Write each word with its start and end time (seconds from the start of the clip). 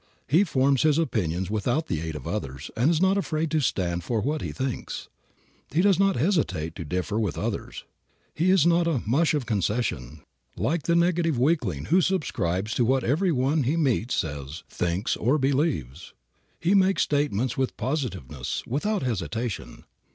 He 0.27 0.43
forms 0.43 0.81
his 0.81 0.97
opinions 0.97 1.51
without 1.51 1.85
the 1.85 2.01
aid 2.01 2.15
of 2.15 2.25
others 2.27 2.71
and 2.75 2.89
is 2.89 2.99
not 2.99 3.19
afraid 3.19 3.51
to 3.51 3.59
stand 3.59 4.03
for 4.03 4.19
what 4.19 4.41
he 4.41 4.51
thinks. 4.51 5.09
He 5.71 5.83
does 5.83 5.99
not 5.99 6.15
hesitate 6.15 6.73
to 6.73 6.83
differ 6.83 7.19
with 7.19 7.37
others. 7.37 7.83
He 8.33 8.49
is 8.49 8.65
not 8.65 8.87
a 8.87 9.03
"mush 9.05 9.35
of 9.35 9.45
concession," 9.45 10.23
like 10.55 10.81
the 10.87 10.95
negative 10.95 11.37
weakling 11.37 11.85
who 11.91 12.01
subscribes 12.01 12.73
to 12.73 12.83
what 12.85 13.03
everyone 13.03 13.61
he 13.61 13.77
meets 13.77 14.15
says, 14.15 14.63
thinks 14.67 15.15
or 15.15 15.37
believes. 15.37 16.13
He 16.59 16.73
makes 16.73 17.03
statements 17.03 17.55
with 17.55 17.77
positiveness, 17.77 18.63
without 18.65 19.03
hesitation. 19.03 19.83